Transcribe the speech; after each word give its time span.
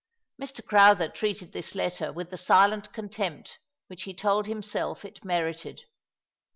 Mr. 0.41 0.65
Crowther 0.65 1.07
treated 1.09 1.51
this 1.51 1.75
letter 1.75 2.11
with 2.11 2.31
the 2.31 2.35
silent 2.35 2.91
contempt 2.91 3.59
which 3.85 4.01
he 4.01 4.15
told 4.15 4.47
himself 4.47 5.05
it 5.05 5.23
merited. 5.23 5.81